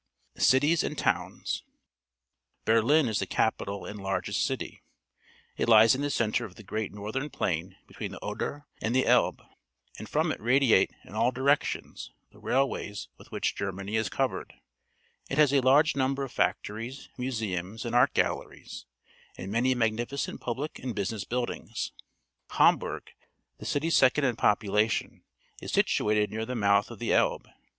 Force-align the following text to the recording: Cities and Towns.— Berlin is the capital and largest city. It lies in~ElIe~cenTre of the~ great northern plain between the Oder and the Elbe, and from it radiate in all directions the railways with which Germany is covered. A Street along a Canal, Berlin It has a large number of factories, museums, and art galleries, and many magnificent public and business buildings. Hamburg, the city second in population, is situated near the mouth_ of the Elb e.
Cities 0.39 0.81
and 0.83 0.97
Towns.— 0.97 1.63
Berlin 2.65 3.07
is 3.07 3.19
the 3.19 3.27
capital 3.27 3.85
and 3.85 4.01
largest 4.01 4.43
city. 4.43 4.81
It 5.57 5.69
lies 5.69 5.93
in~ElIe~cenTre 5.93 6.43
of 6.43 6.55
the~ 6.55 6.63
great 6.63 6.91
northern 6.91 7.29
plain 7.29 7.75
between 7.85 8.11
the 8.13 8.19
Oder 8.19 8.65
and 8.81 8.95
the 8.95 9.05
Elbe, 9.05 9.43
and 9.99 10.09
from 10.09 10.31
it 10.31 10.41
radiate 10.41 10.89
in 11.05 11.13
all 11.13 11.29
directions 11.29 12.11
the 12.31 12.39
railways 12.39 13.09
with 13.19 13.31
which 13.31 13.53
Germany 13.53 13.95
is 13.95 14.09
covered. 14.09 14.53
A 14.55 14.55
Street 14.55 14.57
along 14.57 14.79
a 14.79 14.81
Canal, 14.87 14.87
Berlin 14.87 15.27
It 15.29 15.37
has 15.37 15.53
a 15.53 15.61
large 15.67 15.95
number 15.95 16.23
of 16.23 16.31
factories, 16.31 17.09
museums, 17.19 17.85
and 17.85 17.93
art 17.93 18.15
galleries, 18.15 18.87
and 19.37 19.51
many 19.51 19.75
magnificent 19.75 20.41
public 20.41 20.79
and 20.79 20.95
business 20.95 21.25
buildings. 21.25 21.91
Hamburg, 22.49 23.11
the 23.59 23.67
city 23.67 23.91
second 23.91 24.23
in 24.25 24.35
population, 24.35 25.21
is 25.61 25.71
situated 25.71 26.31
near 26.31 26.47
the 26.47 26.55
mouth_ 26.55 26.89
of 26.89 26.97
the 26.97 27.11
Elb 27.11 27.45
e. 27.45 27.51